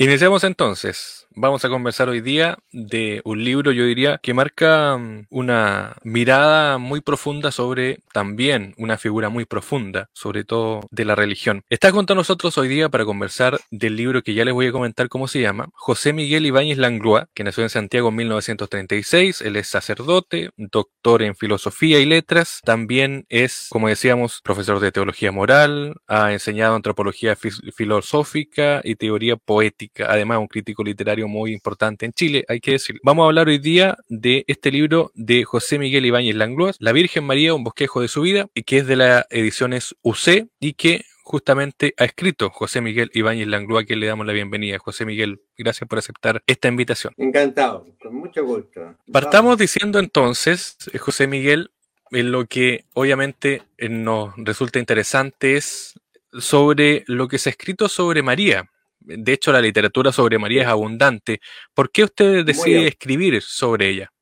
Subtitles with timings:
[0.00, 1.20] Iniciamos entonces.
[1.36, 6.78] Vamos a conversar hoy día de un libro, yo diría, que marca mm, una mirada
[6.78, 11.62] muy profunda sobre también una figura muy profunda, sobre todo de la religión.
[11.68, 15.08] Está a nosotros hoy día para conversar del libro que ya les voy a comentar
[15.08, 19.42] cómo se llama, José Miguel Ibáñez Langlois, que nació en Santiago en 1936.
[19.42, 22.60] Él es sacerdote, doctor en filosofía y letras.
[22.64, 29.89] También es, como decíamos, profesor de teología moral, ha enseñado antropología filosófica y teoría poética.
[29.98, 32.98] Además, un crítico literario muy importante en Chile, hay que decir.
[33.02, 37.24] Vamos a hablar hoy día de este libro de José Miguel Ibáñez Langlois, La Virgen
[37.24, 41.04] María, un bosquejo de su vida, y que es de las ediciones UC y que
[41.30, 44.78] justamente ha escrito José Miguel Ibáñez Langlois, que le damos la bienvenida.
[44.78, 47.14] José Miguel, gracias por aceptar esta invitación.
[47.16, 48.96] Encantado, con mucho gusto.
[49.12, 51.70] Partamos diciendo entonces, eh, José Miguel,
[52.10, 55.94] en lo que obviamente eh, nos resulta interesante es
[56.32, 58.69] sobre lo que se ha escrito sobre María,
[59.00, 61.40] de hecho, la literatura sobre María es abundante.
[61.74, 64.12] ¿Por qué usted decide escribir sobre ella?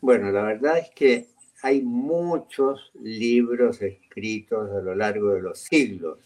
[0.00, 1.28] Bueno, la verdad es que
[1.62, 6.18] hay muchos libros escritos a lo largo de los siglos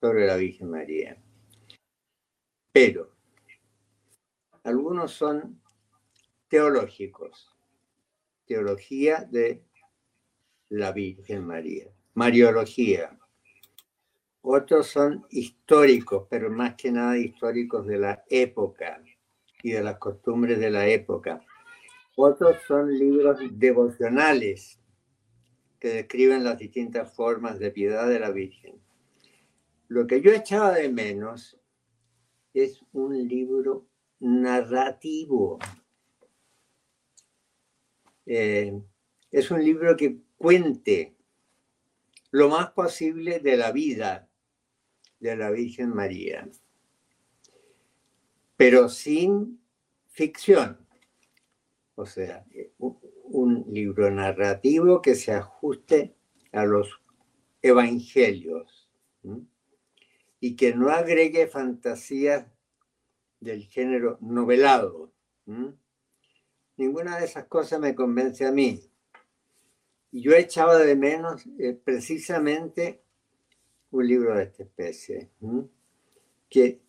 [0.00, 1.16] sobre la Virgen María.
[2.72, 3.12] Pero
[4.64, 5.60] algunos son
[6.48, 7.54] teológicos,
[8.46, 9.62] teología de
[10.70, 13.16] la Virgen María, mariología,
[14.42, 19.00] otros son históricos, pero más que nada históricos de la época
[19.62, 21.40] y de las costumbres de la época.
[22.16, 24.80] Otros son libros devocionales
[25.78, 28.80] que describen las distintas formas de piedad de la Virgen.
[29.88, 31.58] Lo que yo echaba de menos
[32.52, 33.86] es un libro
[34.18, 35.58] narrativo.
[38.26, 38.80] Eh,
[39.30, 41.16] es un libro que cuente
[42.30, 44.28] lo más posible de la vida
[45.22, 46.48] de la Virgen María,
[48.56, 49.60] pero sin
[50.08, 50.84] ficción.
[51.94, 52.44] O sea,
[52.78, 56.16] un libro narrativo que se ajuste
[56.50, 57.00] a los
[57.62, 58.90] evangelios
[60.40, 62.46] y que no agregue fantasías
[63.38, 65.12] del género novelado.
[66.76, 68.82] Ninguna de esas cosas me convence a mí.
[70.10, 73.02] Yo echaba de menos eh, precisamente
[73.92, 75.30] un libro de esta especie,
[76.48, 76.80] que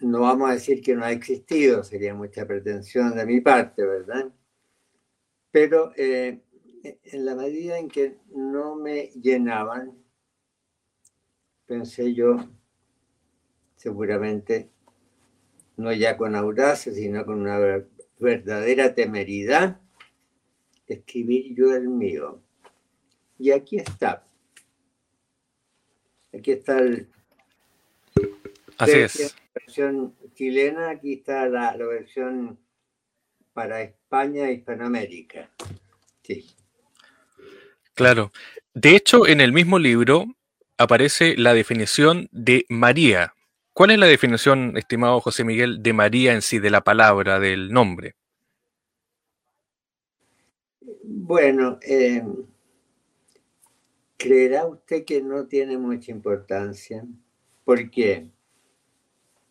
[0.00, 4.32] no vamos a decir que no ha existido, sería mucha pretensión de mi parte, ¿verdad?
[5.50, 6.40] Pero eh,
[6.82, 9.94] en la medida en que no me llenaban,
[11.66, 12.36] pensé yo,
[13.76, 14.70] seguramente,
[15.76, 17.84] no ya con audacia, sino con una
[18.18, 19.80] verdadera temeridad,
[20.86, 22.42] escribir yo el mío.
[23.38, 24.27] Y aquí está.
[26.32, 27.08] Aquí está el,
[28.78, 29.20] Así es.
[29.20, 32.58] la versión chilena, aquí está la, versión
[33.52, 35.50] para España y Hispanoamérica.
[36.22, 36.46] Sí.
[37.94, 38.32] Claro.
[38.74, 40.26] De hecho, en el mismo libro
[40.76, 43.34] aparece la definición de María.
[43.72, 47.72] ¿Cuál es la definición, estimado José Miguel, de María en sí, de la palabra, del
[47.72, 48.14] nombre?
[51.02, 52.22] Bueno, eh,
[54.18, 57.06] ¿Creerá usted que no tiene mucha importancia?
[57.64, 58.28] ¿Por qué?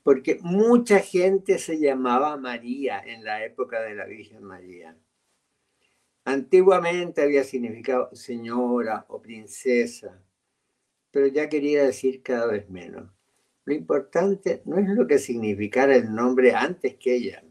[0.03, 4.97] Porque mucha gente se llamaba María en la época de la Virgen María.
[6.25, 10.21] Antiguamente había significado señora o princesa,
[11.11, 13.09] pero ya quería decir cada vez menos.
[13.63, 17.41] Lo importante no es lo que significara el nombre antes que ella.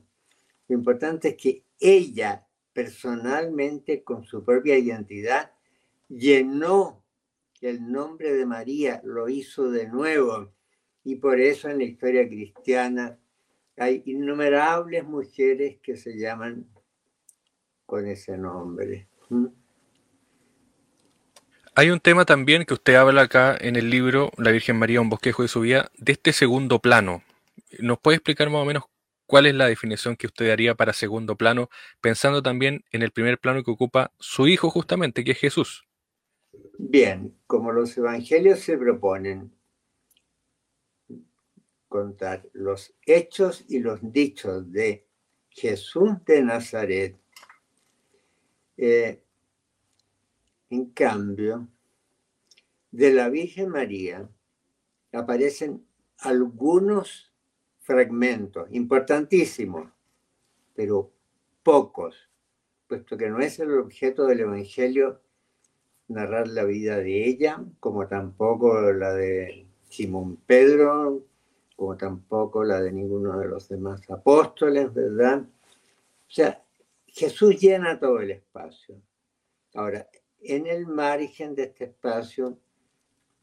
[0.68, 5.52] Lo importante es que ella personalmente, con su propia identidad,
[6.08, 7.05] llenó
[7.60, 10.52] el nombre de María lo hizo de nuevo.
[11.04, 13.18] Y por eso en la historia cristiana
[13.76, 16.66] hay innumerables mujeres que se llaman
[17.84, 19.08] con ese nombre.
[19.28, 19.46] ¿Mm?
[21.78, 25.10] Hay un tema también que usted habla acá en el libro La Virgen María, un
[25.10, 27.22] bosquejo de su vida, de este segundo plano.
[27.78, 28.84] ¿Nos puede explicar más o menos
[29.26, 31.68] cuál es la definición que usted daría para segundo plano,
[32.00, 35.85] pensando también en el primer plano que ocupa su hijo justamente, que es Jesús?
[36.78, 39.52] Bien, como los evangelios se proponen
[41.88, 45.06] contar los hechos y los dichos de
[45.48, 47.16] Jesús de Nazaret,
[48.76, 49.22] eh,
[50.68, 51.68] en cambio,
[52.90, 54.28] de la Virgen María
[55.12, 55.86] aparecen
[56.18, 57.32] algunos
[57.80, 59.90] fragmentos importantísimos,
[60.74, 61.12] pero
[61.62, 62.30] pocos,
[62.86, 65.20] puesto que no es el objeto del Evangelio
[66.08, 71.24] narrar la vida de ella, como tampoco la de Simón Pedro,
[71.74, 75.40] como tampoco la de ninguno de los demás apóstoles, ¿verdad?
[75.42, 76.62] O sea,
[77.06, 79.00] Jesús llena todo el espacio.
[79.74, 80.08] Ahora,
[80.40, 82.58] en el margen de este espacio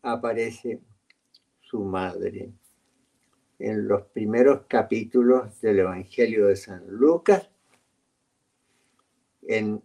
[0.02, 0.82] aparece
[1.62, 2.52] su madre.
[3.60, 7.50] En los primeros capítulos del Evangelio de San Lucas,
[9.42, 9.82] en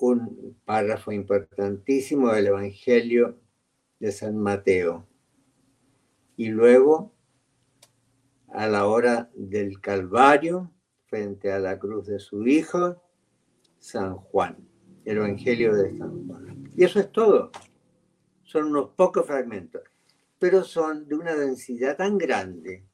[0.00, 3.38] un párrafo importantísimo del Evangelio
[3.98, 5.06] de San Mateo.
[6.36, 7.12] Y luego,
[8.48, 10.72] a la hora del Calvario,
[11.06, 13.02] frente a la cruz de su Hijo,
[13.78, 14.56] San Juan,
[15.04, 16.70] el Evangelio de San Juan.
[16.74, 17.50] Y eso es todo.
[18.42, 19.82] Son unos pocos fragmentos,
[20.38, 22.86] pero son de una densidad tan grande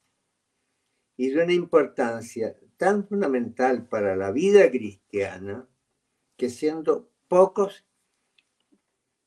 [1.17, 5.67] y de una importancia tan fundamental para la vida cristiana
[6.37, 7.85] que siendo pocos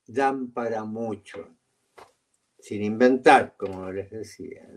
[0.05, 1.55] dan para mucho,
[2.59, 4.67] sin inventar, como les decía,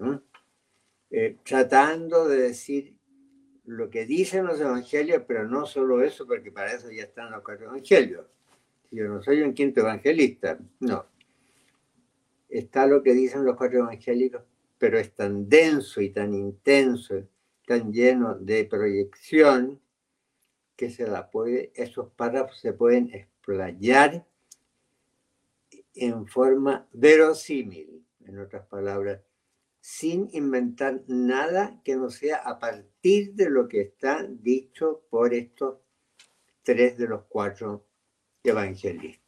[1.11, 2.97] eh, tratando de decir
[3.65, 7.43] lo que dicen los evangelios, pero no solo eso, porque para eso ya están los
[7.43, 8.27] cuatro evangelios.
[8.91, 11.07] Yo no soy un quinto evangelista, no.
[12.49, 14.43] Está lo que dicen los cuatro evangélicos,
[14.77, 17.27] pero es tan denso y tan intenso,
[17.67, 19.81] tan lleno de proyección,
[20.77, 24.27] que se la puede, esos párrafos se pueden explayar
[25.95, 29.21] en forma verosímil, en otras palabras,
[29.81, 35.79] sin inventar nada que no sea a partir de lo que está dicho por estos
[36.63, 37.85] tres de los cuatro
[38.45, 39.22] evangelistas.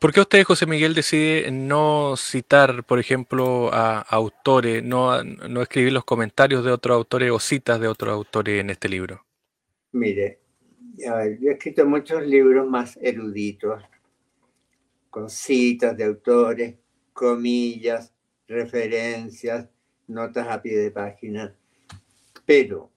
[0.00, 5.92] ¿Por qué usted, José Miguel, decide no citar, por ejemplo, a autores, no, no escribir
[5.92, 9.26] los comentarios de otros autores o citas de otros autores en este libro?
[9.92, 10.40] Mire,
[10.96, 13.82] yo he escrito muchos libros más eruditos,
[15.10, 16.76] con citas de autores,
[17.12, 18.14] comillas,
[18.48, 19.68] referencias,
[20.06, 21.54] notas a pie de página.
[22.46, 22.90] Pero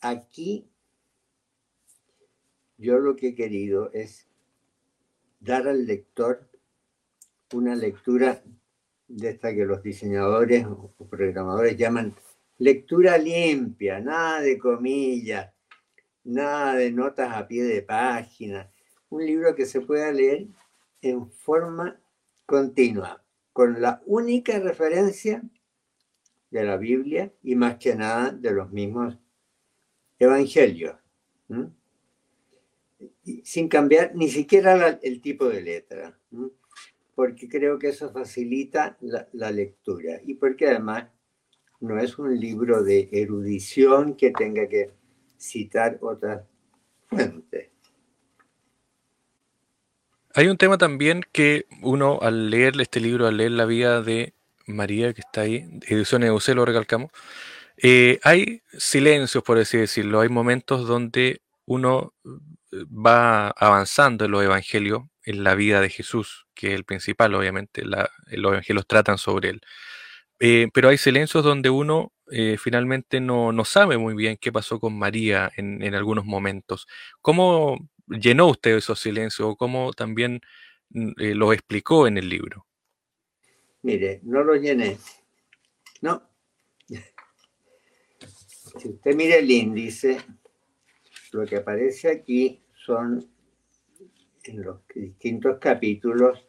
[0.00, 0.68] aquí
[2.76, 4.26] yo lo que he querido es
[5.46, 6.50] dar al lector
[7.54, 8.42] una lectura
[9.06, 12.14] de esta que los diseñadores o programadores llaman
[12.58, 15.52] lectura limpia, nada de comillas,
[16.24, 18.68] nada de notas a pie de página.
[19.08, 20.48] Un libro que se pueda leer
[21.00, 22.00] en forma
[22.44, 23.22] continua,
[23.52, 25.42] con la única referencia
[26.50, 29.16] de la Biblia y más que nada de los mismos
[30.18, 30.96] evangelios,
[33.44, 36.18] sin cambiar ni siquiera el tipo de letra,
[37.14, 41.08] porque creo que eso facilita la, lectura y porque además
[41.80, 44.90] no es un libro de erudición que tenga que
[45.38, 46.44] citar otras
[47.06, 47.70] fuentes.
[50.34, 54.34] Hay un tema también que uno al leer este libro, al leer la vida de
[54.66, 57.10] María, que está ahí, ediciones de UC, lo recalcamos,
[57.78, 62.14] eh, hay silencios, por así decirlo, hay momentos donde uno
[62.84, 67.82] va avanzando en los evangelios, en la vida de Jesús, que es el principal, obviamente,
[67.84, 69.60] los evangelios tratan sobre él.
[70.38, 72.12] Eh, pero hay silencios donde uno
[72.58, 76.88] finalmente no, sabe muy bien qué pasó con María en, en algunos momentos.
[77.22, 80.40] ¿Cómo llenó usted esos silencios o cómo también
[80.90, 82.66] mm, eh, lo explicó en el libro?
[83.82, 84.98] Mire, no lo llené.
[86.00, 86.22] No.
[88.78, 90.18] Si usted mira el índice,
[91.32, 93.28] lo que aparece aquí son
[94.44, 96.46] en los distintos capítulos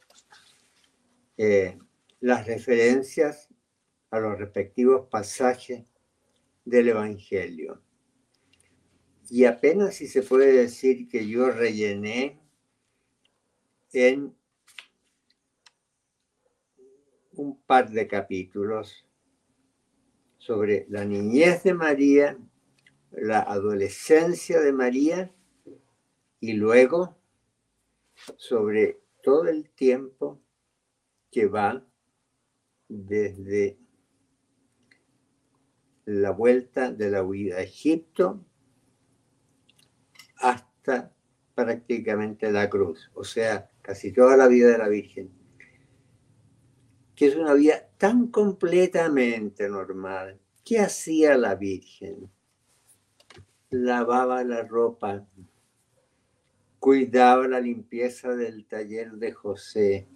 [1.35, 1.79] eh,
[2.19, 3.49] las referencias
[4.11, 5.83] a los respectivos pasajes
[6.63, 7.81] del Evangelio.
[9.29, 12.39] Y apenas si se puede decir que yo rellené
[13.91, 14.35] en
[17.31, 19.07] un par de capítulos
[20.37, 22.37] sobre la niñez de María,
[23.11, 25.31] la adolescencia de María
[26.39, 27.17] y luego
[28.37, 30.41] sobre todo el tiempo
[31.31, 31.85] que va
[32.87, 33.77] desde
[36.05, 38.45] la vuelta de la huida a Egipto
[40.37, 41.13] hasta
[41.53, 45.31] prácticamente la cruz, o sea, casi toda la vida de la Virgen,
[47.15, 50.39] que es una vida tan completamente normal.
[50.63, 52.29] ¿Qué hacía la Virgen?
[53.69, 55.27] Lavaba la ropa,
[56.87, 60.07] cuidaba la limpieza del taller de José,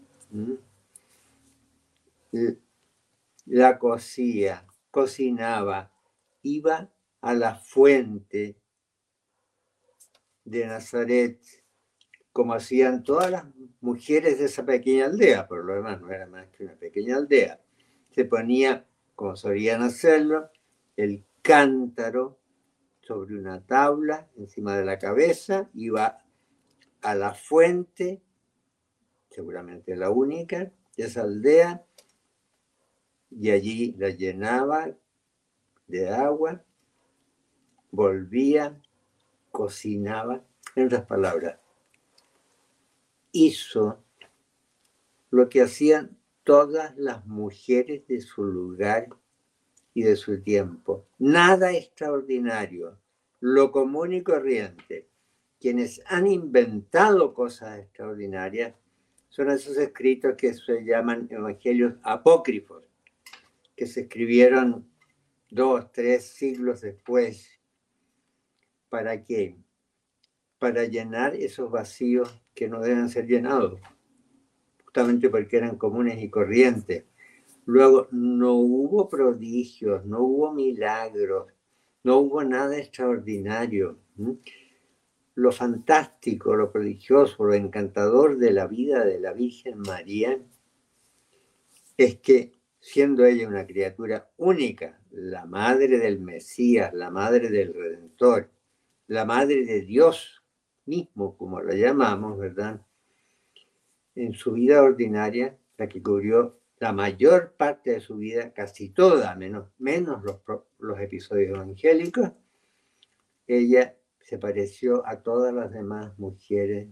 [3.45, 5.91] la cosía, cocinaba,
[6.43, 8.55] iba a la fuente
[10.45, 11.41] de Nazaret
[12.31, 13.43] como hacían todas las
[13.81, 17.59] mujeres de esa pequeña aldea, por lo demás no era más que una pequeña aldea.
[18.11, 20.49] Se ponía, como solían hacerlo,
[20.95, 22.39] el cántaro
[23.01, 26.23] sobre una tabla encima de la cabeza, iba
[27.01, 28.21] a la fuente,
[29.29, 31.85] seguramente la única, de esa aldea,
[33.29, 34.95] y allí la llenaba
[35.87, 36.63] de agua,
[37.91, 38.81] volvía,
[39.51, 40.43] cocinaba,
[40.75, 41.59] en otras palabras,
[43.31, 44.03] hizo
[45.29, 49.09] lo que hacían todas las mujeres de su lugar
[49.93, 51.07] y de su tiempo.
[51.19, 52.99] Nada extraordinario,
[53.39, 55.10] lo común y corriente.
[55.61, 58.73] Quienes han inventado cosas extraordinarias
[59.29, 62.83] son esos escritos que se llaman evangelios apócrifos,
[63.75, 64.89] que se escribieron
[65.51, 67.47] dos, tres siglos después.
[68.89, 69.55] ¿Para qué?
[70.57, 73.79] Para llenar esos vacíos que no deben ser llenados,
[74.83, 77.05] justamente porque eran comunes y corrientes.
[77.65, 81.53] Luego, no hubo prodigios, no hubo milagros,
[82.03, 83.99] no hubo nada extraordinario.
[85.35, 90.37] Lo fantástico, lo prodigioso, lo encantador de la vida de la Virgen María
[91.97, 98.49] es que siendo ella una criatura única, la madre del Mesías, la madre del Redentor,
[99.07, 100.43] la madre de Dios
[100.85, 102.81] mismo, como la llamamos, ¿verdad?
[104.15, 109.35] En su vida ordinaria, la que cubrió la mayor parte de su vida, casi toda,
[109.35, 110.41] menos, menos los,
[110.79, 112.31] los episodios evangélicos,
[113.45, 113.95] ella
[114.31, 116.87] se pareció a todas las demás mujeres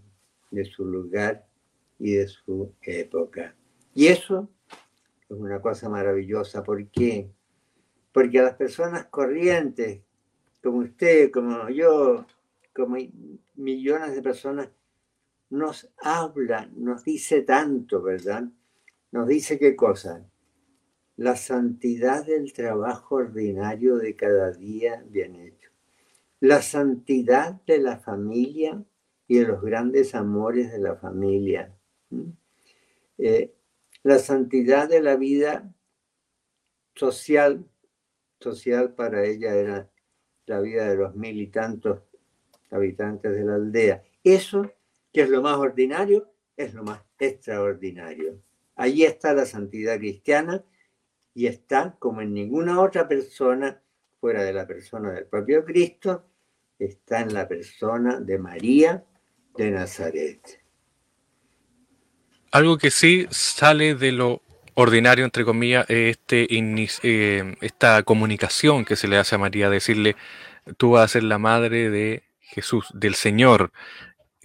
[0.51, 1.47] de su lugar
[1.97, 3.55] y de su época.
[3.93, 4.49] Y eso
[5.29, 6.63] es una cosa maravillosa.
[6.63, 7.31] ¿Por qué?
[8.11, 10.01] Porque a las personas corrientes,
[10.61, 12.25] como usted, como yo,
[12.75, 12.97] como
[13.55, 14.67] millones de personas,
[15.49, 18.49] nos habla, nos dice tanto, ¿verdad?
[19.11, 20.29] nos dice qué cosa.
[21.15, 25.58] La santidad del trabajo ordinario de cada día bien hecho.
[26.39, 28.83] La santidad de la familia
[29.27, 31.75] y de los grandes amores de la familia.
[33.17, 33.53] Eh,
[34.03, 35.73] la santidad de la vida
[36.95, 37.65] social,
[38.39, 39.89] social para ella era
[40.45, 42.01] la vida de los mil y tantos
[42.71, 44.03] habitantes de la aldea.
[44.23, 44.71] Eso,
[45.11, 48.41] que es lo más ordinario, es lo más extraordinario.
[48.75, 50.63] Allí está la santidad cristiana
[51.33, 53.81] y está como en ninguna otra persona,
[54.19, 56.25] fuera de la persona del propio Cristo,
[56.79, 59.03] está en la persona de María
[59.55, 60.61] de Nazaret.
[62.51, 64.41] Algo que sí sale de lo
[64.73, 66.47] ordinario, entre comillas, es este,
[67.03, 70.15] eh, esta comunicación que se le hace a María, decirle,
[70.77, 73.71] tú vas a ser la madre de Jesús, del Señor,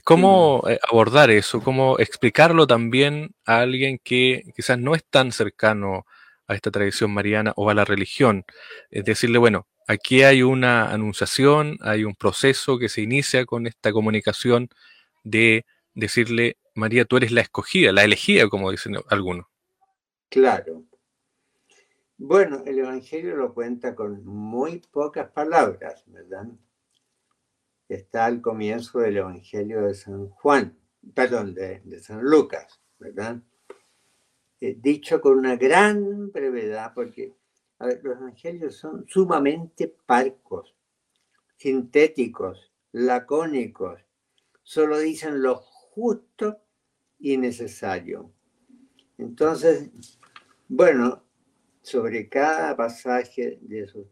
[0.05, 1.63] ¿Cómo eh, abordar eso?
[1.63, 6.05] ¿Cómo explicarlo también a alguien que quizás no es tan cercano a
[6.49, 8.45] esta tradición mariana o a la religión?
[8.91, 13.93] Es decirle, bueno, aquí hay una anunciación, hay un proceso que se inicia con esta
[13.93, 14.69] comunicación
[15.23, 19.47] de decirle, María, tú eres la escogida, la elegida, como dicen algunos.
[20.29, 20.85] Claro.
[22.19, 26.47] Bueno, el Evangelio lo cuenta con muy pocas palabras, ¿verdad?
[27.89, 30.79] está al comienzo del Evangelio de San Juan,
[31.15, 33.41] perdón, de, San Lucas, ¿verdad?
[34.67, 37.35] Eh, dicho con una gran brevedad, porque
[37.79, 40.75] los evangelios son sumamente parcos,
[41.59, 44.01] sintéticos, lacónicos,
[44.63, 46.63] solo dicen lo justo
[47.19, 48.33] y necesario.
[49.19, 49.91] Entonces,
[50.67, 51.23] bueno,
[51.83, 54.07] sobre cada pasaje de esos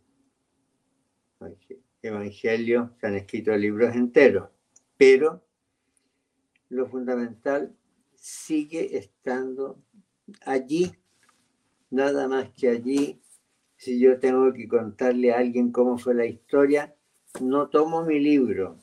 [2.02, 4.50] Evangelio se han escrito libros enteros,
[4.99, 5.42] pero
[6.68, 7.75] lo fundamental
[8.14, 9.82] sigue estando
[10.45, 10.93] allí,
[11.91, 13.21] nada más que allí.
[13.77, 16.95] Si yo tengo que contarle a alguien cómo fue la historia,
[17.41, 18.79] no tomo mi libro,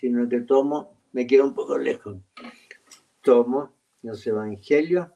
[0.00, 2.18] sino que tomo, me quedo un poco lejos,
[3.22, 5.08] tomo los evangelios,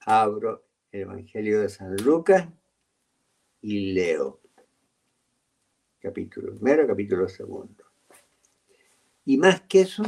[0.00, 2.48] abro el Evangelio de San Lucas
[3.60, 4.40] y leo
[6.04, 7.82] capítulo primero, capítulo segundo.
[9.24, 10.02] Y más que eso,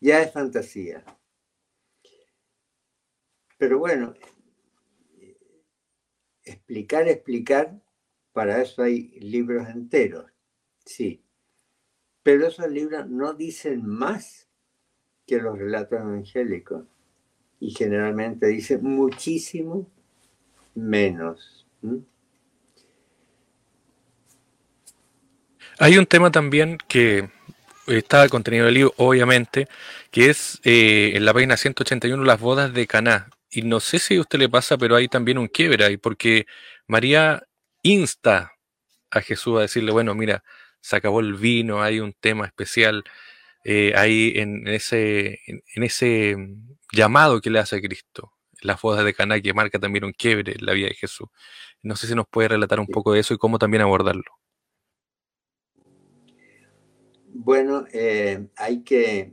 [0.00, 1.04] ya es fantasía.
[3.64, 4.12] Pero bueno,
[6.44, 7.80] explicar, explicar,
[8.34, 10.26] para eso hay libros enteros,
[10.84, 11.24] sí.
[12.22, 14.50] Pero esos libros no dicen más
[15.26, 16.84] que los relatos evangélicos
[17.58, 19.90] y generalmente dicen muchísimo
[20.74, 21.66] menos.
[25.78, 27.30] Hay un tema también que
[27.86, 29.68] está contenido en el libro, obviamente,
[30.10, 33.30] que es eh, en la página 181 las bodas de Caná.
[33.54, 36.46] Y no sé si a usted le pasa, pero hay también un quiebre ahí, porque
[36.88, 37.46] María
[37.82, 38.52] insta
[39.10, 40.42] a Jesús a decirle, bueno, mira,
[40.80, 43.04] se acabó el vino, hay un tema especial
[43.64, 46.36] eh, ahí en ese, en, ese
[46.92, 50.66] llamado que le hace Cristo, las bodas de Caná, que marca también un quiebre en
[50.66, 51.28] la vida de Jesús.
[51.82, 54.24] No sé si nos puede relatar un poco de eso y cómo también abordarlo.
[57.36, 59.32] Bueno, eh, hay que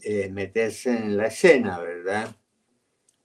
[0.00, 2.34] eh, meterse en la escena, ¿verdad?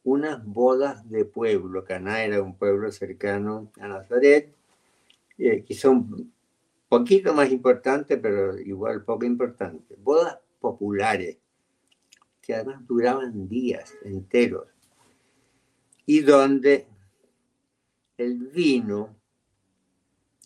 [0.03, 1.83] Unas bodas de pueblo.
[1.85, 4.53] Caná era un pueblo cercano a Nazaret,
[5.37, 6.33] eh, quizá un
[6.89, 9.95] poquito más importante, pero igual poco importante.
[9.97, 11.37] Bodas populares,
[12.41, 14.67] que además duraban días enteros,
[16.05, 16.87] y donde
[18.17, 19.15] el vino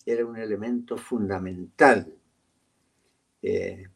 [0.06, 2.14] era un elemento fundamental
[3.42, 3.88] eh,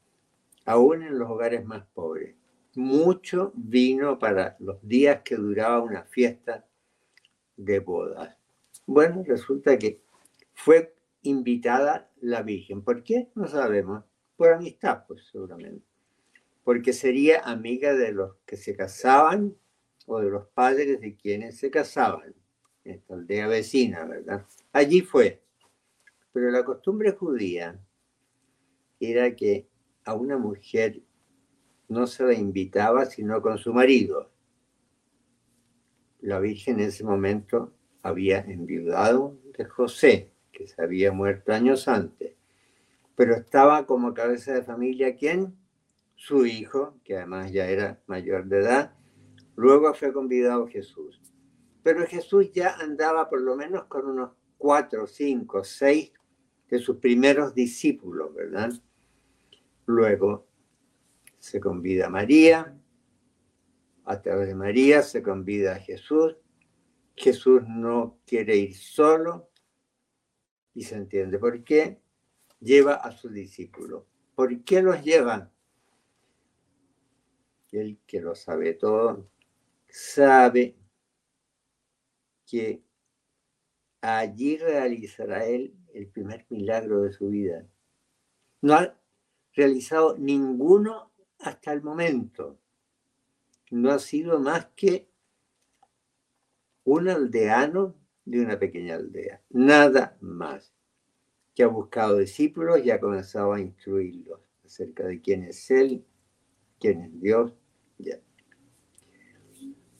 [0.65, 2.35] aún en los hogares más pobres.
[2.75, 6.65] Mucho vino para los días que duraba una fiesta
[7.57, 8.35] de bodas.
[8.85, 10.01] Bueno, resulta que
[10.53, 12.81] fue invitada la Virgen.
[12.81, 13.29] ¿Por qué?
[13.35, 14.03] No sabemos.
[14.35, 15.85] Por amistad, pues seguramente.
[16.63, 19.55] Porque sería amiga de los que se casaban
[20.05, 22.33] o de los padres de quienes se casaban.
[22.83, 24.45] Esta aldea vecina, ¿verdad?
[24.71, 25.41] Allí fue.
[26.31, 27.79] Pero la costumbre judía
[28.99, 29.67] era que
[30.05, 31.01] a una mujer
[31.89, 34.31] no se la invitaba sino con su marido.
[36.21, 42.35] La Virgen en ese momento había enviudado de José, que se había muerto años antes,
[43.15, 45.55] pero estaba como cabeza de familia quién?
[46.15, 48.93] Su hijo, que además ya era mayor de edad,
[49.55, 51.21] luego fue convidado Jesús.
[51.81, 56.11] Pero Jesús ya andaba por lo menos con unos cuatro, cinco, seis
[56.69, 58.71] de sus primeros discípulos, ¿verdad?
[59.85, 60.48] Luego
[61.39, 62.79] se convida a María,
[64.05, 66.35] a través de María se convida a Jesús.
[67.15, 69.51] Jesús no quiere ir solo
[70.73, 72.01] y se entiende por qué.
[72.59, 74.07] Lleva a su discípulo.
[74.35, 75.51] ¿Por qué los lleva?
[77.71, 79.29] El que lo sabe todo,
[79.87, 80.75] sabe
[82.47, 82.83] que
[84.01, 87.67] allí realizará él el primer milagro de su vida.
[88.61, 88.77] No,
[89.53, 91.08] realizado ninguno
[91.39, 92.59] hasta el momento.
[93.71, 95.09] No ha sido más que
[96.83, 100.73] un aldeano de una pequeña aldea, nada más,
[101.55, 106.05] que ha buscado discípulos y ha comenzado a instruirlos acerca de quién es Él,
[106.79, 107.53] quién es Dios.
[107.97, 108.19] Ya.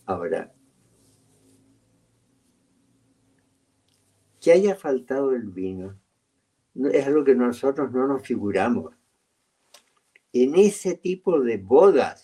[0.05, 0.53] Ahora,
[4.39, 5.99] que haya faltado el vino
[6.75, 8.95] es algo que nosotros no nos figuramos
[10.33, 12.21] en ese tipo de bodas,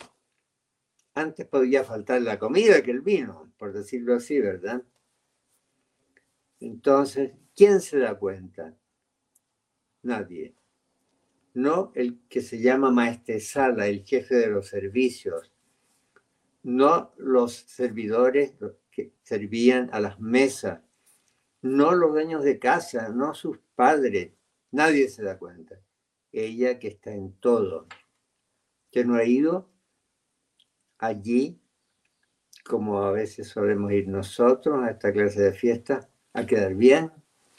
[1.13, 4.83] antes podía faltar la comida que el vino, por decirlo así, ¿verdad?
[6.59, 8.75] Entonces, ¿quién se da cuenta?
[10.03, 10.55] Nadie.
[11.53, 15.51] No el que se llama maestresala, el jefe de los servicios.
[16.63, 18.53] No los servidores
[18.91, 20.81] que servían a las mesas.
[21.61, 24.33] No los dueños de casa, no sus padres.
[24.71, 25.79] Nadie se da cuenta
[26.35, 27.87] ella que está en todo,
[28.91, 29.69] que no ha ido
[30.97, 31.61] allí,
[32.63, 37.11] como a veces solemos ir nosotros a esta clase de fiesta, a quedar bien,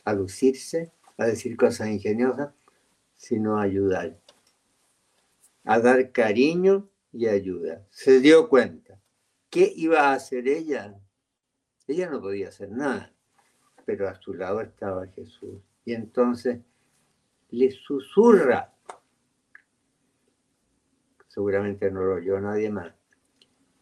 [0.04, 2.52] a lucirse, a decir cosas ingeniosas,
[3.16, 4.20] sino a ayudar,
[5.64, 7.86] a dar cariño y ayuda.
[7.90, 9.00] Se dio cuenta.
[9.48, 11.00] ¿Qué iba a hacer ella?
[11.86, 13.14] Ella no podía hacer nada,
[13.84, 15.62] pero a su lado estaba Jesús.
[15.84, 16.60] Y entonces
[17.50, 18.72] le susurra,
[21.28, 22.94] seguramente no lo oyó nadie más,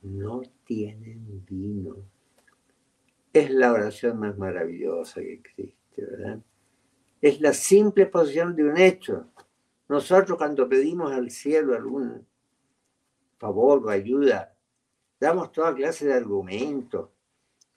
[0.03, 1.96] no tienen vino.
[3.33, 6.40] Es la oración más maravillosa que existe, ¿verdad?
[7.20, 9.29] Es la simple posición de un hecho.
[9.88, 12.27] Nosotros cuando pedimos al cielo algún
[13.38, 14.55] favor o ayuda,
[15.18, 17.11] damos toda clase de argumentos,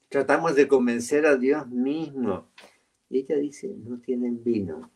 [0.10, 2.50] tratamos de convencer a Dios mismo.
[3.10, 4.92] Y ella dice, no tienen vino.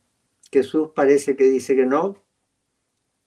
[0.52, 2.22] Jesús parece que dice que no,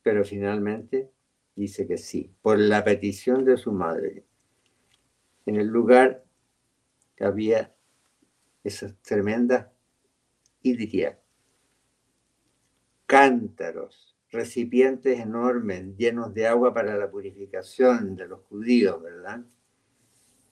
[0.03, 1.11] pero finalmente
[1.57, 4.25] dice que sí, por la petición de su madre.
[5.47, 6.25] En el lugar
[7.21, 7.75] había
[8.63, 9.69] esas tremendas,
[10.63, 11.05] y
[13.07, 19.45] cántaros, recipientes enormes, llenos de agua para la purificación de los judíos, ¿verdad?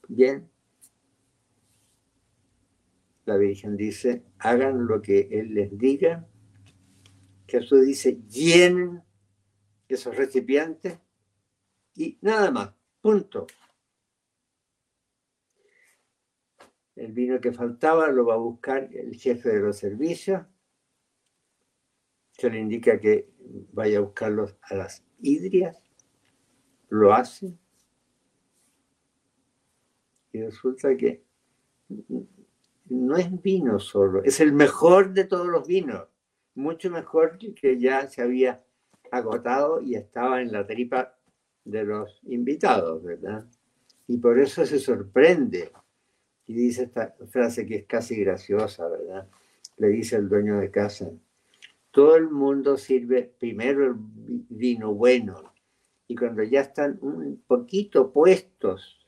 [0.09, 0.49] Bien.
[3.25, 6.29] La Virgen dice, hagan lo que Él les diga
[7.53, 9.03] Jesús dice, llenen
[9.87, 10.99] esos recipientes
[11.95, 13.47] y nada más, punto.
[16.97, 20.47] El vino que faltaba lo va a buscar el jefe de los servicios.
[22.31, 23.29] Se le indica que
[23.73, 25.77] vaya a buscarlos a las hidrias.
[26.89, 27.55] Lo hace.
[30.33, 31.23] Y resulta que
[32.87, 36.12] no es vino solo, es el mejor de todos los vinos.
[36.55, 38.63] Mucho mejor que ya se había
[39.11, 41.15] agotado y estaba en la tripa
[41.65, 43.45] de los invitados, ¿verdad?
[44.09, 45.71] Y por eso se sorprende
[46.47, 49.29] y dice esta frase que es casi graciosa, ¿verdad?
[49.77, 51.11] Le dice el dueño de casa,
[51.91, 55.53] todo el mundo sirve primero el vino bueno
[56.09, 59.07] y cuando ya están un poquito puestos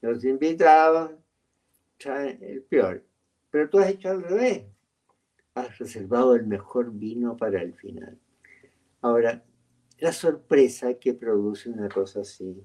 [0.00, 1.12] los invitados,
[1.96, 3.04] traen el peor.
[3.50, 4.64] Pero tú has hecho al revés.
[5.54, 8.18] Has reservado el mejor vino para el final.
[9.00, 9.44] Ahora,
[9.98, 12.64] la sorpresa que produce una cosa así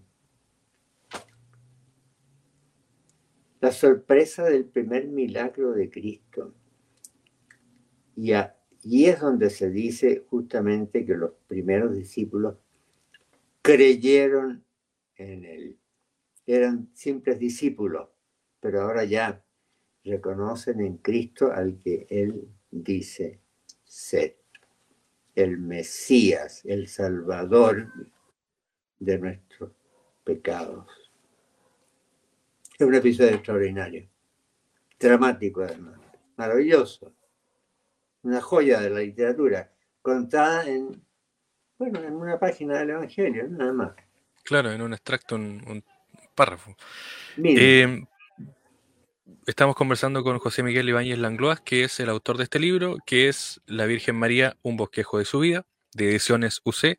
[3.60, 6.54] la sorpresa del primer milagro de Cristo.
[8.16, 8.32] Y,
[9.06, 12.56] es donde se dice justamente que los primeros discípulos
[13.62, 14.64] creyeron
[15.16, 15.78] en él.
[16.46, 18.08] Eran simples discípulos,
[18.60, 19.44] pero ahora ya
[20.04, 23.40] reconocen en Cristo al que él dice
[23.84, 24.38] ser,
[25.36, 27.92] el Mesías, el Salvador
[29.00, 29.72] de nuestros
[30.24, 30.88] pecados.
[32.78, 34.08] Es un episodio extraordinario,
[35.00, 36.00] dramático además,
[36.36, 37.14] maravilloso,
[38.24, 41.02] una joya de la literatura, contada en,
[41.78, 43.96] bueno, en una página del Evangelio, nada más.
[44.44, 45.84] Claro, en un extracto, un,
[46.34, 46.76] párrafo.
[47.44, 48.04] Eh,
[49.46, 53.28] estamos conversando con José Miguel Ibáñez Langloas, que es el autor de este libro, que
[53.28, 56.98] es La Virgen María, un bosquejo de su vida, de ediciones UC.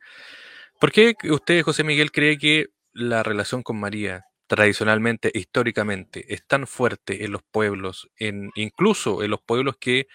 [0.80, 6.66] ¿Por qué usted, José Miguel, cree que la relación con María tradicionalmente, históricamente, es tan
[6.66, 10.06] fuerte en los pueblos, incluso en los pueblos que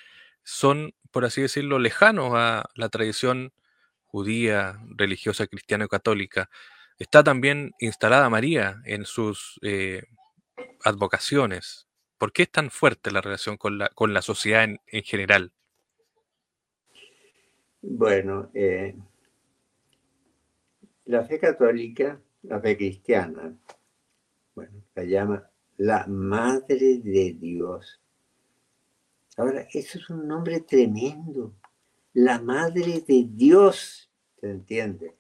[0.43, 3.53] son, por así decirlo, lejanos a la tradición
[4.05, 6.49] judía, religiosa, cristiana y católica.
[6.97, 10.03] Está también instalada María en sus eh,
[10.83, 11.87] advocaciones.
[12.17, 15.51] ¿Por qué es tan fuerte la relación con la, con la sociedad en, general?
[17.81, 18.95] Bueno, eh,
[21.05, 23.53] la fe católica, la fe cristiana,
[24.55, 27.99] bueno, la llama la Madre de Dios.
[29.37, 31.55] Ahora, eso es un nombre tremendo.
[32.13, 35.15] La Madre de Dios, ¿se entiende?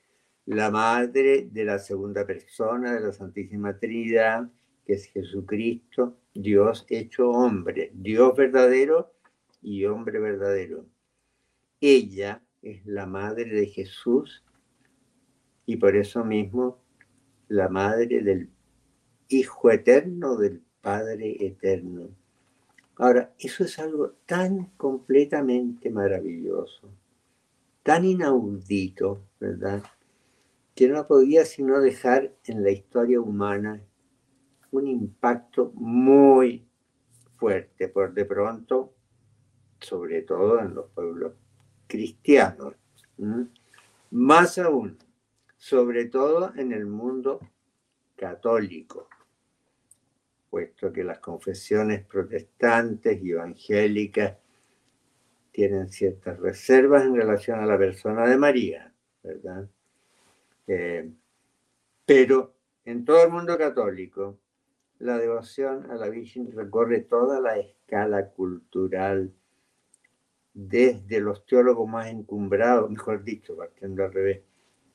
[0.45, 4.49] La Madre de la segunda persona de la Santísima Trinidad,
[4.85, 9.13] que es Jesucristo, Dios hecho hombre, Dios verdadero
[9.61, 10.85] y hombre verdadero.
[11.79, 14.43] Ella es la Madre de Jesús
[15.65, 16.79] y por eso mismo
[17.47, 18.49] la Madre del
[19.29, 22.09] Hijo eterno del Padre eterno.
[22.97, 26.89] Ahora, eso es algo tan completamente maravilloso,
[27.81, 29.83] tan inaudito, ¿verdad?
[30.75, 33.81] Que no podía sino dejar en la historia humana
[34.73, 36.67] un impacto muy
[37.37, 38.93] fuerte, por de pronto,
[39.79, 41.33] sobre todo en los pueblos
[41.87, 42.75] cristianos.
[44.11, 44.97] Más aún,
[45.57, 47.39] sobre todo en el mundo
[48.15, 49.07] católico
[50.53, 54.37] puesto que las confesiones protestantes y evangélicas
[55.51, 59.67] tienen ciertas reservas en relación a la persona de María, ¿verdad?
[60.67, 61.11] Eh,
[62.05, 62.53] pero
[62.85, 64.37] en todo el mundo católico,
[64.99, 69.33] la devoción a la Virgen recorre toda la escala cultural,
[70.53, 74.43] desde los teólogos más encumbrados, mejor dicho, partiendo al revés,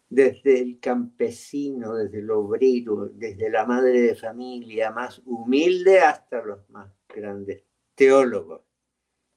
[0.08, 6.68] desde el campesino, desde el obrero, desde la madre de familia más humilde hasta los
[6.70, 8.62] más grandes teólogos.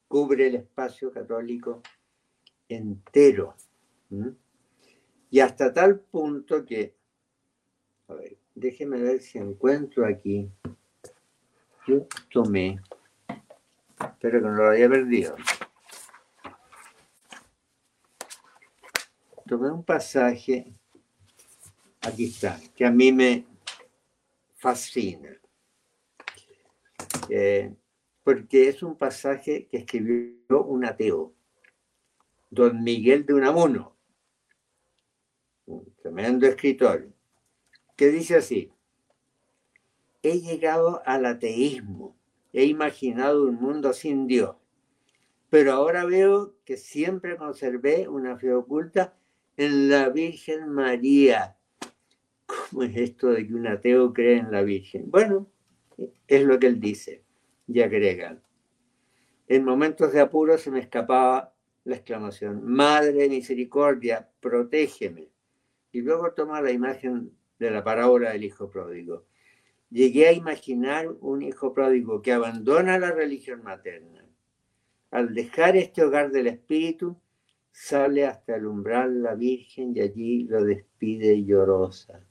[0.07, 1.81] Cubre el espacio católico
[2.69, 3.55] entero.
[5.29, 6.95] Y hasta tal punto que,
[8.07, 10.51] a ver, déjeme ver si encuentro aquí.
[11.87, 12.79] Yo tomé,
[14.19, 15.35] pero que no lo había perdido.
[19.51, 20.73] tomé un pasaje,
[21.99, 23.45] aquí está, que a mí me
[24.55, 25.37] fascina,
[27.27, 27.75] eh,
[28.23, 31.33] porque es un pasaje que escribió un ateo,
[32.49, 33.97] don Miguel de Unamuno,
[35.65, 37.11] un tremendo escritor,
[38.01, 38.71] que dice así,
[40.23, 42.17] he llegado al ateísmo,
[42.51, 44.55] he imaginado un mundo sin Dios,
[45.51, 49.13] pero ahora veo que siempre conservé una fe oculta
[49.55, 51.57] en la Virgen María.
[52.47, 55.11] ¿Cómo es esto de que un ateo cree en la Virgen?
[55.11, 55.51] Bueno,
[56.25, 57.23] es lo que él dice
[57.67, 58.41] y agrega.
[59.47, 65.29] En momentos de apuro se me escapaba la exclamación, Madre misericordia, protégeme.
[65.91, 69.25] Y luego toma la imagen de la parábola del hijo pródigo.
[69.91, 74.25] Llegué a imaginar un hijo pródigo que abandona la religión materna.
[75.11, 77.21] Al dejar este hogar del espíritu,
[77.71, 82.25] sale hasta el umbral la Virgen y allí lo despide llorosa,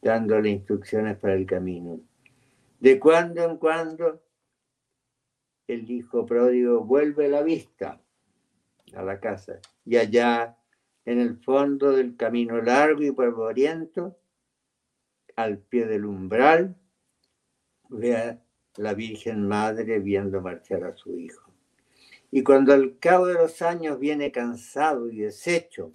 [0.00, 2.00] dándole instrucciones para el camino.
[2.80, 4.22] De cuando en cuando,
[5.66, 8.00] el hijo pródigo vuelve la vista
[8.94, 10.56] a la casa y allá,
[11.04, 14.16] en el fondo del camino largo y polvoriento,
[15.36, 16.76] al pie del umbral,
[17.88, 18.42] ve a
[18.76, 21.52] la Virgen Madre viendo marchar a su hijo.
[22.30, 25.92] Y cuando al cabo de los años viene cansado y deshecho,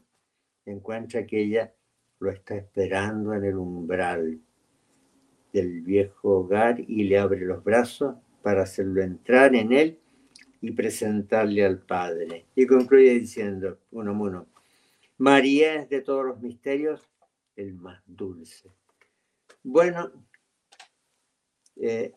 [0.65, 1.73] encuentra que ella
[2.19, 4.39] lo está esperando en el umbral
[5.51, 9.99] del viejo hogar y le abre los brazos para hacerlo entrar en él
[10.61, 12.45] y presentarle al Padre.
[12.55, 14.47] Y concluye diciendo, uno, uno,
[15.17, 17.09] María es de todos los misterios
[17.55, 18.71] el más dulce.
[19.63, 20.11] Bueno,
[21.75, 22.13] eh,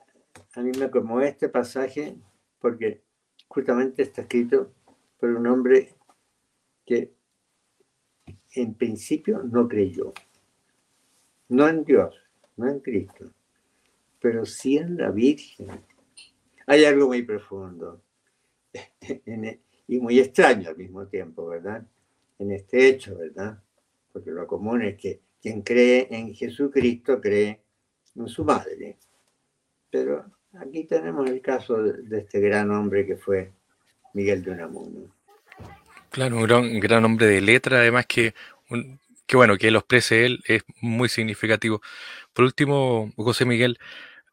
[0.55, 2.17] a mí me conmueve este pasaje
[2.59, 3.03] porque
[3.49, 4.73] justamente está escrito
[5.19, 5.95] por un hombre
[6.87, 7.13] que
[8.55, 10.15] en principio no creyó,
[11.49, 12.15] no en Dios,
[12.57, 13.31] no en Cristo,
[14.21, 15.69] pero sí en la Virgen.
[16.67, 18.03] Hay algo muy profundo
[18.73, 21.87] e, y muy extraño al mismo tiempo, ¿verdad?
[22.39, 23.63] En este hecho, ¿verdad?
[24.13, 27.61] Porque lo común es que quien cree en Jesucristo cree
[28.17, 28.97] en su madre.
[29.91, 30.25] Pero
[30.59, 33.53] aquí tenemos el caso de, este gran hombre que fue
[34.15, 35.15] Miguel de Unamuno.
[36.09, 38.33] Claro, un gran, gran hombre de letra, además que,
[39.27, 41.83] que bueno, que lo exprese él es muy significativo.
[42.33, 43.79] Por último, José Miguel,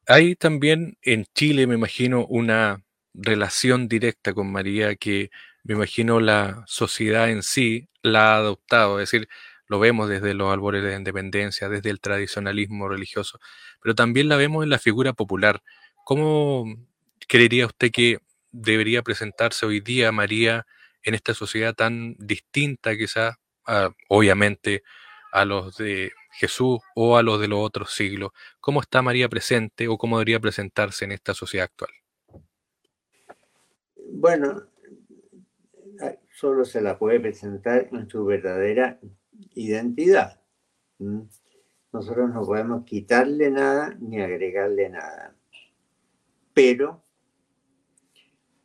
[0.08, 5.30] hay también en Chile, me imagino, una relación directa con María que
[5.64, 9.28] me imagino la sociedad en sí la ha adoptado, es decir,
[9.72, 13.40] lo vemos desde los albores de independencia, desde el tradicionalismo religioso,
[13.82, 15.64] pero también la vemos en la figura popular.
[16.04, 16.66] ¿Cómo
[17.26, 18.20] creería usted que
[18.52, 20.66] debería presentarse hoy día María
[21.04, 23.38] en esta sociedad tan distinta quizás,
[24.10, 24.84] obviamente,
[25.32, 28.32] a los de Jesús o a los de los otros siglos?
[28.60, 31.92] ¿Cómo está María presente o cómo debería presentarse en esta sociedad actual?
[33.96, 34.68] Bueno,
[36.34, 39.00] solo se la puede presentar en su verdadera
[39.54, 40.42] identidad.
[41.92, 45.36] Nosotros no podemos quitarle nada ni agregarle nada.
[46.54, 47.04] Pero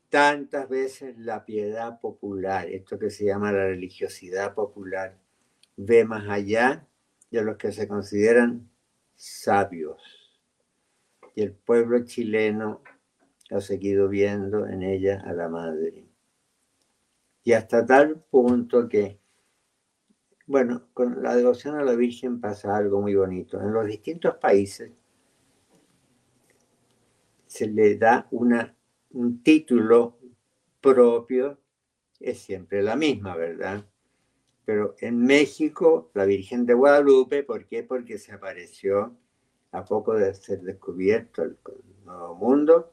[0.09, 5.19] tantas veces la piedad popular, esto que se llama la religiosidad popular,
[5.77, 6.87] ve más allá
[7.31, 8.71] de los que se consideran
[9.15, 10.01] sabios.
[11.35, 12.83] Y el pueblo chileno
[13.51, 16.07] ha seguido viendo en ella a la madre.
[17.45, 19.21] Y hasta tal punto que
[20.47, 23.61] bueno, con la devoción a la Virgen pasa algo muy bonito.
[23.61, 24.93] En los distintos países
[27.47, 28.77] se le da una,
[29.11, 30.19] un título
[30.81, 31.59] propio,
[32.21, 33.85] es siempre la misma, ¿verdad?
[34.65, 37.83] Pero en México, la Virgen de Guadalupe, ¿por qué?
[37.83, 39.17] Porque se apareció
[39.73, 41.59] a poco de ser descubierto el
[42.05, 42.93] nuevo mundo,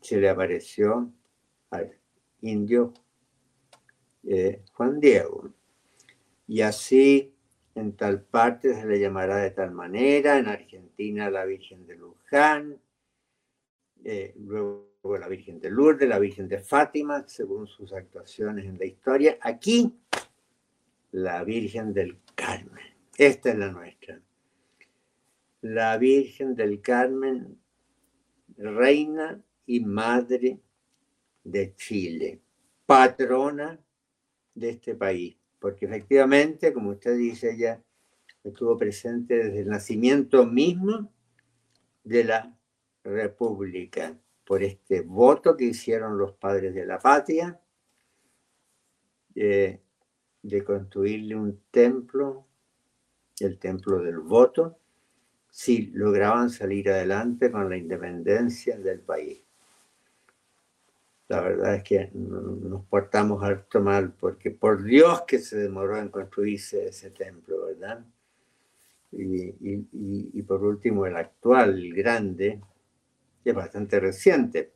[0.00, 1.12] se le apareció
[1.70, 1.96] al
[2.40, 2.92] indio
[4.24, 5.52] eh, Juan Diego
[6.46, 7.34] y así
[7.74, 12.78] en tal parte se le llamará de tal manera, en Argentina la Virgen de Luján,
[14.04, 18.84] eh, luego la Virgen de Lourdes, la Virgen de Fátima, según sus actuaciones en la
[18.84, 19.38] historia.
[19.40, 19.92] Aquí,
[21.12, 22.84] la Virgen del Carmen.
[23.16, 24.20] Esta es la nuestra.
[25.62, 27.58] La Virgen del Carmen,
[28.56, 30.58] reina y madre
[31.44, 32.40] de Chile,
[32.86, 33.78] patrona
[34.54, 37.80] de este país porque efectivamente, como usted dice, ella
[38.42, 41.12] estuvo presente desde el nacimiento mismo
[42.02, 42.58] de la
[43.04, 47.60] República, por este voto que hicieron los padres de la patria,
[49.32, 49.80] de
[50.66, 52.44] construirle un templo,
[53.38, 54.80] el templo del voto,
[55.48, 59.42] si lograban salir adelante con la independencia del país
[61.32, 66.10] la verdad es que nos portamos harto mal, porque por Dios que se demoró en
[66.10, 68.04] construirse ese templo, ¿verdad?
[69.12, 72.60] Y, por último, el actual, el grande,
[73.42, 74.74] es bastante reciente.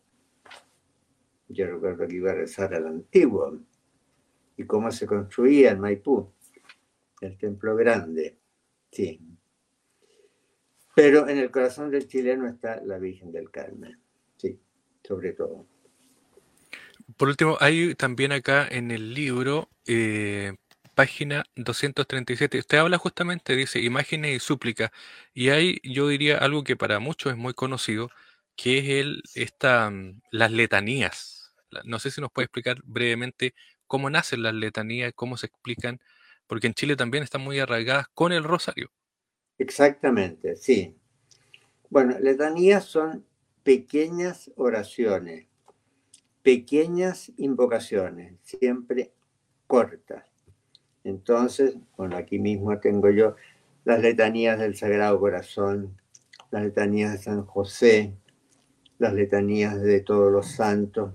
[1.49, 3.61] Yo recuerdo que iba a rezar al antiguo
[4.57, 6.33] y cómo se construía en Maipú.
[7.21, 8.39] el templo grande,
[8.91, 9.21] sí.
[10.95, 14.01] Pero en el corazón del chileno está la Virgen del Carmen,
[14.39, 14.59] sí,
[15.03, 15.76] sobre todo.
[17.17, 20.55] Por último, hay también acá en el libro, eh,
[20.95, 24.91] página 237, usted habla justamente, dice, imágenes y súplicas,
[25.33, 28.11] y hay, yo diría, algo que para muchos es muy conocido,
[28.57, 31.55] que es el, esta, mm, las letanías.
[31.85, 33.55] No sé si nos puede explicar brevemente
[33.87, 36.01] cómo nacen las letanías, cómo se explican,
[36.47, 38.91] porque en Chile también están muy arraigadas con el rosario.
[39.59, 40.97] Exactamente, sí.
[41.91, 43.25] Bueno, letanías son
[43.63, 45.47] pequeñas oraciones,
[46.47, 49.11] pequeñas invocaciones, siempre
[49.67, 50.25] cortas.
[51.03, 53.35] Entonces, bueno, aquí mismo tengo yo
[53.85, 56.01] las letanías del Sagrado Corazón,
[56.53, 58.15] las letanías de San José,
[58.99, 61.15] las letanías de todos los santos,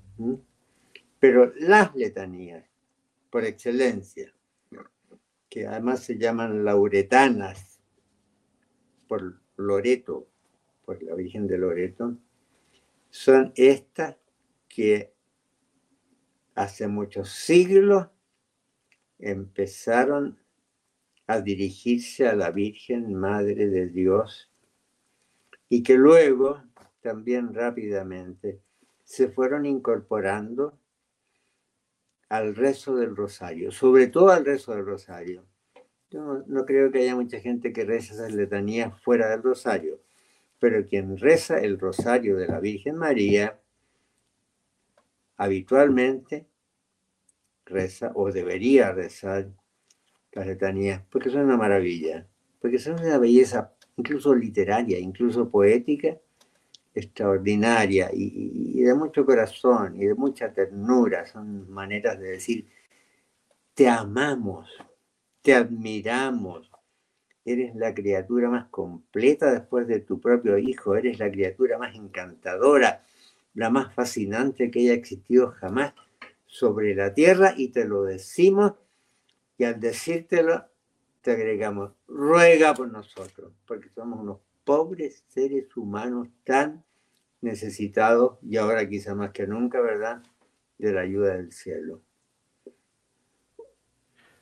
[1.18, 2.66] pero las letanías,
[3.30, 4.34] por excelencia,
[5.48, 7.80] que además se llaman lauretanas
[9.08, 10.28] por Loreto,
[10.84, 12.18] por la Virgen de Loreto,
[13.10, 14.18] son estas
[14.68, 15.14] que
[16.56, 18.08] hace muchos siglos
[19.20, 20.40] empezaron
[21.28, 24.52] a dirigirse a la Virgen Madre de Dios
[25.70, 26.62] y que luego
[27.02, 28.62] también rápidamente
[29.04, 30.78] se fueron incorporando
[32.28, 35.46] al rezo del rosario, sobre todo al rezo del rosario.
[36.10, 40.02] Yo no, creo que haya mucha gente que reza esas letanías fuera del rosario,
[40.60, 43.61] pero quien reza el rosario de la Virgen María
[45.42, 46.46] habitualmente
[47.66, 49.50] reza o debería rezar
[50.34, 52.28] las letanías, porque son una maravilla,
[52.60, 56.16] porque son una belleza incluso literaria, incluso poética,
[56.94, 61.26] extraordinaria y, de mucho corazón y de mucha ternura.
[61.26, 62.68] Son maneras de decir,
[63.74, 64.70] te amamos,
[65.42, 66.72] te admiramos,
[67.44, 73.04] eres la criatura más completa después de tu propio hijo, eres la criatura más encantadora,
[73.54, 75.94] la más fascinante que haya existido jamás
[76.46, 78.74] sobre la tierra y te lo decimos
[79.58, 80.66] y al decírtelo
[81.22, 86.84] te agregamos, ruega por nosotros, porque somos unos pobres seres humanos tan
[87.42, 90.24] necesitados y ahora quizá más que nunca, ¿verdad?,
[90.78, 92.02] de la ayuda del cielo.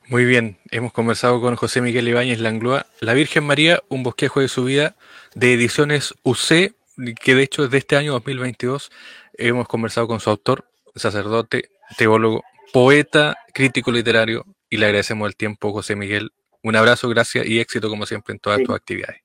[0.08, 4.48] Muy bien, hemos conversado con José Miguel Ibáñez Langloa, La Virgen María, un bosquejo de
[4.48, 4.96] su vida,
[5.34, 6.74] de ediciones UC,
[7.20, 8.90] que de hecho es de este año 2022.
[9.34, 15.72] Hemos conversado con su autor, sacerdote, teólogo, poeta, crítico literario, y le agradecemos el tiempo,
[15.72, 16.30] José Miguel.
[16.62, 19.20] Un abrazo, gracias y éxito como siempre en todas tus actividades.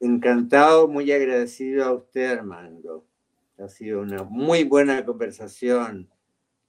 [0.00, 3.06] Encantado, muy agradecido a usted, Armando.
[3.58, 6.10] Ha sido una muy buena conversación.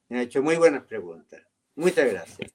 [0.08, 1.41] Me ha hecho muy buenas preguntas.
[1.76, 2.52] Muchas gracias.